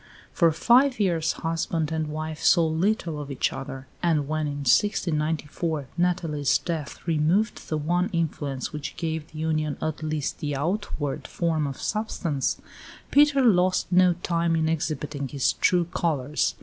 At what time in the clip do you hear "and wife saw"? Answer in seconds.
1.91-2.65